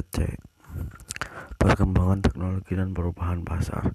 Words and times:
PC 0.00 0.32
Perkembangan 1.60 2.24
teknologi 2.24 2.72
dan 2.72 2.96
perubahan 2.96 3.44
pasar. 3.44 3.92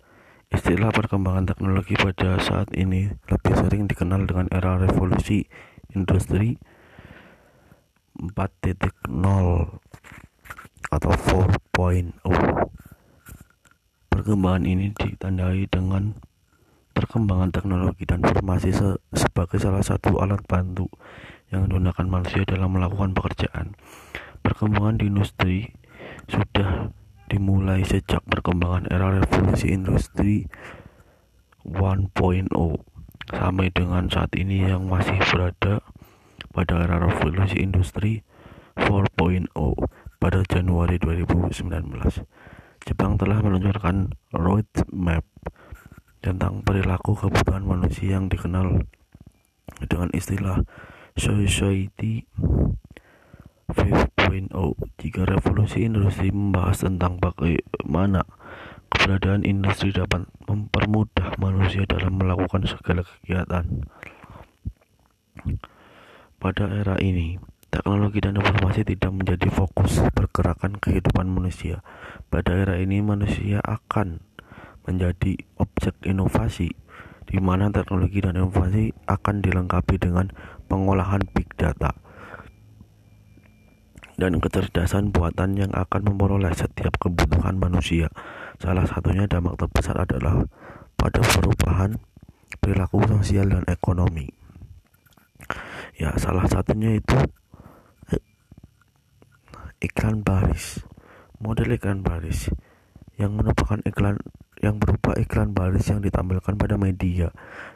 Istilah 0.54 0.94
perkembangan 0.94 1.50
teknologi 1.50 1.98
pada 1.98 2.38
saat 2.38 2.70
ini 2.78 3.10
lebih 3.26 3.54
sering 3.58 3.90
dikenal 3.90 4.30
dengan 4.30 4.46
era 4.54 4.78
revolusi 4.78 5.50
industri 5.98 6.62
4.0 8.22 8.86
atau 10.94 11.12
4.0 11.74 12.14
Perkembangan 14.14 14.64
ini 14.70 14.94
ditandai 14.94 15.66
dengan 15.66 16.14
perkembangan 16.94 17.50
teknologi 17.50 18.06
dan 18.06 18.22
informasi 18.22 18.70
se 18.78 19.02
sebagai 19.18 19.58
salah 19.58 19.82
satu 19.82 20.22
alat 20.22 20.46
bantu 20.46 20.86
yang 21.50 21.66
digunakan 21.66 22.06
manusia 22.06 22.46
dalam 22.46 22.78
melakukan 22.78 23.18
pekerjaan. 23.18 23.74
Perkembangan 24.46 25.02
di 25.02 25.06
industri 25.10 25.58
sudah 26.30 26.90
dimulai 27.30 27.82
sejak 27.82 28.22
perkembangan 28.30 28.90
era 28.94 29.18
revolusi 29.18 29.74
industri 29.74 30.46
1.0 31.66 32.14
sampai 33.34 33.68
dengan 33.74 34.06
saat 34.06 34.32
ini 34.38 34.70
yang 34.70 34.86
masih 34.86 35.18
berada 35.34 35.82
pada 36.54 36.74
era 36.86 37.02
revolusi 37.02 37.58
industri 37.62 38.22
4.0 38.78 39.50
pada 40.22 40.40
Januari 40.46 41.02
2019. 41.02 41.52
Jepang 42.86 43.18
telah 43.18 43.42
meluncurkan 43.42 44.14
roadmap 44.30 45.26
tentang 46.22 46.62
perilaku 46.62 47.18
kebutuhan 47.18 47.66
manusia 47.66 48.18
yang 48.18 48.30
dikenal 48.30 48.86
dengan 49.90 50.10
istilah 50.14 50.62
society 51.18 52.30
5.0 53.66 54.54
jika 55.02 55.26
revolusi 55.26 55.90
industri 55.90 56.30
membahas 56.30 56.86
tentang 56.86 57.18
bagaimana 57.18 58.22
keberadaan 58.94 59.42
industri 59.42 59.90
dapat 59.90 60.30
mempermudah 60.46 61.34
manusia 61.42 61.82
dalam 61.90 62.22
melakukan 62.22 62.70
segala 62.70 63.02
kegiatan. 63.02 63.90
Pada 66.38 66.70
era 66.70 66.94
ini, 67.02 67.42
teknologi 67.74 68.22
dan 68.22 68.38
informasi 68.38 68.86
tidak 68.86 69.10
menjadi 69.18 69.50
fokus 69.50 69.98
pergerakan 70.14 70.78
kehidupan 70.78 71.26
manusia. 71.26 71.82
Pada 72.30 72.54
era 72.54 72.78
ini, 72.78 73.02
manusia 73.02 73.66
akan 73.66 74.22
menjadi 74.86 75.42
objek 75.58 75.98
inovasi, 76.06 76.70
di 77.26 77.38
mana 77.42 77.74
teknologi 77.74 78.22
dan 78.22 78.38
informasi 78.38 78.94
akan 79.10 79.42
dilengkapi 79.42 79.98
dengan 79.98 80.30
pengolahan 80.70 81.26
big 81.34 81.50
data 81.58 82.05
dan 84.16 84.40
kecerdasan 84.40 85.12
buatan 85.12 85.60
yang 85.60 85.72
akan 85.76 86.02
memperoleh 86.08 86.52
setiap 86.56 86.96
kebutuhan 87.00 87.60
manusia. 87.60 88.08
Salah 88.60 88.88
satunya 88.88 89.28
dampak 89.28 89.60
terbesar 89.60 90.00
adalah 90.00 90.48
pada 90.96 91.20
perubahan 91.20 92.00
perilaku 92.64 93.04
sosial 93.06 93.52
dan 93.52 93.64
ekonomi. 93.68 94.32
Ya, 95.96 96.16
salah 96.16 96.48
satunya 96.48 96.98
itu 96.98 97.20
eh, 98.12 98.24
iklan 99.84 100.24
baris. 100.24 100.84
Model 101.40 101.76
iklan 101.76 102.02
baris 102.02 102.48
yang 103.20 103.36
merupakan 103.36 103.80
iklan 103.84 104.20
yang 104.64 104.80
berupa 104.80 105.14
iklan 105.20 105.52
baris 105.52 105.92
yang 105.92 106.00
ditampilkan 106.00 106.56
pada 106.56 106.80
media 106.80 107.32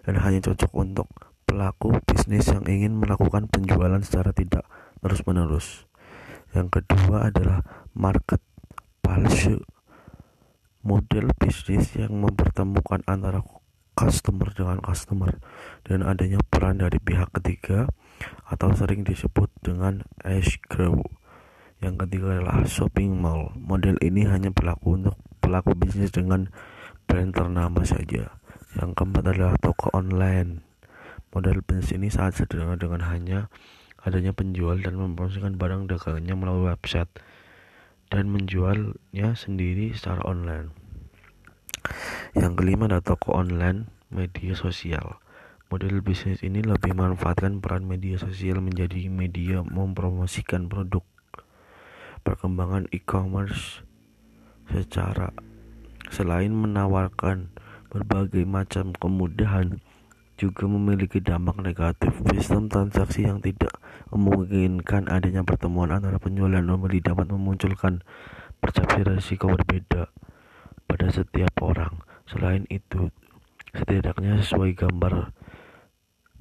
dan 0.08 0.16
hanya 0.20 0.40
cocok 0.52 0.72
untuk 0.74 1.08
pelaku 1.44 2.00
bisnis 2.08 2.48
yang 2.50 2.64
ingin 2.66 2.96
melakukan 2.96 3.52
penjualan 3.52 4.00
secara 4.00 4.32
tidak 4.32 4.64
terus-menerus. 5.04 5.89
Yang 6.54 6.82
kedua 6.82 7.30
adalah 7.30 7.62
market 7.94 8.42
palsu. 9.06 9.62
Model 10.80 11.30
bisnis 11.38 11.94
yang 11.94 12.24
mempertemukan 12.24 13.04
antara 13.06 13.44
customer 14.00 14.48
dengan 14.56 14.80
customer 14.80 15.44
dan 15.84 16.08
adanya 16.08 16.40
peran 16.48 16.80
dari 16.80 16.98
pihak 17.04 17.36
ketiga 17.36 17.92
atau 18.48 18.72
sering 18.72 19.04
disebut 19.04 19.52
dengan 19.60 20.08
escrow. 20.24 21.04
Yang 21.84 22.08
ketiga 22.08 22.40
adalah 22.40 22.64
shopping 22.64 23.20
mall. 23.20 23.52
Model 23.60 24.00
ini 24.00 24.24
hanya 24.24 24.56
berlaku 24.56 25.00
untuk 25.00 25.20
pelaku 25.44 25.76
bisnis 25.76 26.16
dengan 26.16 26.48
brand 27.06 27.36
ternama 27.36 27.84
saja. 27.84 28.40
Yang 28.80 28.90
keempat 28.96 29.24
adalah 29.36 29.56
toko 29.60 29.92
online. 29.92 30.64
Model 31.36 31.62
bisnis 31.62 31.94
ini 31.94 32.08
sangat 32.08 32.44
sederhana 32.44 32.80
dengan 32.80 33.04
hanya 33.06 33.52
adanya 34.04 34.32
penjual 34.32 34.80
dan 34.80 34.96
mempromosikan 34.96 35.60
barang 35.60 35.92
dagangannya 35.92 36.36
melalui 36.36 36.72
website 36.72 37.12
dan 38.10 38.32
menjualnya 38.32 39.36
sendiri 39.36 39.94
secara 39.94 40.24
online. 40.26 40.74
Yang 42.34 42.54
kelima 42.60 42.90
adalah 42.90 43.06
toko 43.06 43.38
online 43.38 43.90
media 44.10 44.58
sosial. 44.58 45.22
Model 45.70 46.02
bisnis 46.02 46.42
ini 46.42 46.66
lebih 46.66 46.98
memanfaatkan 46.98 47.62
peran 47.62 47.86
media 47.86 48.18
sosial 48.18 48.58
menjadi 48.58 49.06
media 49.06 49.62
mempromosikan 49.62 50.66
produk. 50.66 51.06
Perkembangan 52.26 52.90
e-commerce 52.90 53.86
secara 54.70 55.30
selain 56.10 56.50
menawarkan 56.50 57.54
berbagai 57.94 58.46
macam 58.50 58.94
kemudahan 58.98 59.82
juga 60.40 60.64
memiliki 60.72 61.20
dampak 61.20 61.60
negatif. 61.60 62.16
Sistem 62.32 62.72
transaksi 62.72 63.28
yang 63.28 63.44
tidak 63.44 63.76
memungkinkan 64.16 65.12
adanya 65.12 65.44
pertemuan 65.44 65.92
antara 65.92 66.16
penjual 66.16 66.56
dan 66.56 66.64
pembeli 66.64 67.04
dapat 67.04 67.28
memunculkan 67.28 68.00
persepsi 68.64 69.04
risiko 69.04 69.52
berbeda 69.52 70.08
pada 70.88 71.08
setiap 71.12 71.52
orang. 71.60 72.00
Selain 72.24 72.64
itu, 72.72 73.12
setidaknya 73.76 74.40
sesuai 74.40 74.80
gambar 74.80 75.36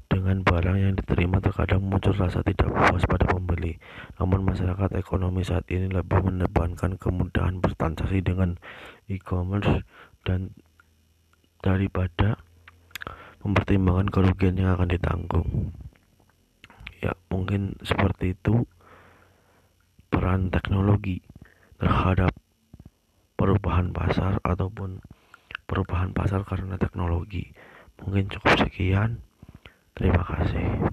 dengan 0.08 0.40
barang 0.40 0.78
yang 0.80 0.94
diterima 0.96 1.36
terkadang 1.42 1.84
muncul 1.84 2.16
rasa 2.16 2.40
tidak 2.40 2.72
puas 2.72 3.04
pada 3.04 3.28
pembeli. 3.28 3.76
Namun 4.16 4.46
masyarakat 4.46 4.96
ekonomi 4.96 5.44
saat 5.44 5.68
ini 5.68 5.92
lebih 5.92 6.24
menebankan 6.24 6.96
kemudahan 6.96 7.60
bertransaksi 7.60 8.24
dengan 8.24 8.56
e-commerce 9.10 9.84
dan 10.24 10.56
daripada 11.60 12.40
mempertimbangkan 13.42 14.08
kerugian 14.10 14.58
yang 14.58 14.74
akan 14.78 14.88
ditanggung. 14.90 15.48
Ya 16.98 17.14
mungkin 17.30 17.78
seperti 17.82 18.34
itu 18.34 18.66
peran 20.10 20.50
teknologi 20.50 21.22
terhadap 21.78 22.34
perubahan 23.38 23.94
pasar 23.94 24.42
ataupun 24.42 24.98
perubahan 25.70 26.10
pasar 26.10 26.42
karena 26.42 26.74
teknologi. 26.74 27.54
Mungkin 28.02 28.30
cukup 28.30 28.54
sekian. 28.66 29.22
Terima 29.94 30.22
kasih 30.22 30.78